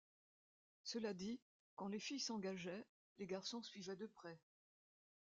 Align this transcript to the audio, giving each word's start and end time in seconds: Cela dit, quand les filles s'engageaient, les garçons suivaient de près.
Cela 0.81 1.13
dit, 1.13 1.39
quand 1.75 1.87
les 1.87 1.99
filles 1.99 2.19
s'engageaient, 2.19 2.87
les 3.19 3.27
garçons 3.27 3.61
suivaient 3.61 3.95
de 3.95 4.07
près. 4.07 4.39